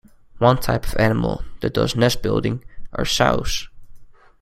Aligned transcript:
One 0.39 0.57
type 0.57 0.87
of 0.87 0.95
animal 0.97 1.43
that 1.59 1.75
does 1.75 1.95
nest 1.95 2.23
building 2.23 2.63
are 2.91 3.05
sows. 3.05 3.69